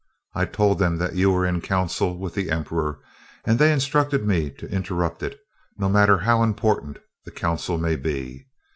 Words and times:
I 0.33 0.45
told 0.45 0.79
them 0.79 0.97
that 0.97 1.13
you 1.13 1.29
were 1.31 1.45
in 1.45 1.61
council 1.61 2.17
with 2.17 2.33
the 2.33 2.49
Emperor, 2.49 2.99
and 3.45 3.59
they 3.59 3.71
instructed 3.71 4.25
me 4.25 4.49
to 4.49 4.67
interrupt 4.73 5.21
it, 5.21 5.39
no 5.77 5.89
matter 5.89 6.17
how 6.17 6.41
important 6.41 6.97
the 7.23 7.29
council 7.29 7.77
may 7.77 7.95
be. 7.97 8.47